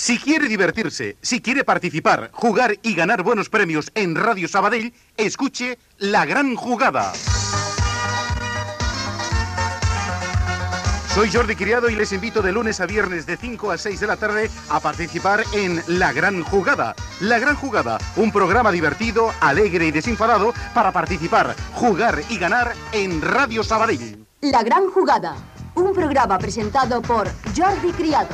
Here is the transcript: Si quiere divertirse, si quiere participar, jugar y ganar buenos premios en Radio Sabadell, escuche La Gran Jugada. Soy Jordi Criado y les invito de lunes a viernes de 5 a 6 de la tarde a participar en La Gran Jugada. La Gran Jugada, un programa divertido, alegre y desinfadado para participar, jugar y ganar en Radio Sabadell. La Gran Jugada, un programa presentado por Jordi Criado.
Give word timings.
Si 0.00 0.16
quiere 0.20 0.46
divertirse, 0.46 1.16
si 1.20 1.40
quiere 1.40 1.64
participar, 1.64 2.30
jugar 2.32 2.78
y 2.82 2.94
ganar 2.94 3.24
buenos 3.24 3.48
premios 3.48 3.90
en 3.96 4.14
Radio 4.14 4.46
Sabadell, 4.46 4.94
escuche 5.16 5.76
La 5.98 6.24
Gran 6.24 6.54
Jugada. 6.54 7.12
Soy 11.12 11.32
Jordi 11.32 11.56
Criado 11.56 11.90
y 11.90 11.96
les 11.96 12.12
invito 12.12 12.42
de 12.42 12.52
lunes 12.52 12.80
a 12.80 12.86
viernes 12.86 13.26
de 13.26 13.36
5 13.36 13.72
a 13.72 13.76
6 13.76 13.98
de 13.98 14.06
la 14.06 14.16
tarde 14.16 14.48
a 14.68 14.78
participar 14.78 15.42
en 15.52 15.82
La 15.88 16.12
Gran 16.12 16.44
Jugada. 16.44 16.94
La 17.18 17.40
Gran 17.40 17.56
Jugada, 17.56 17.98
un 18.14 18.30
programa 18.30 18.70
divertido, 18.70 19.32
alegre 19.40 19.86
y 19.86 19.90
desinfadado 19.90 20.54
para 20.74 20.92
participar, 20.92 21.56
jugar 21.74 22.20
y 22.28 22.38
ganar 22.38 22.72
en 22.92 23.20
Radio 23.20 23.64
Sabadell. 23.64 24.24
La 24.42 24.62
Gran 24.62 24.90
Jugada, 24.90 25.34
un 25.74 25.92
programa 25.92 26.38
presentado 26.38 27.02
por 27.02 27.28
Jordi 27.56 27.90
Criado. 27.90 28.28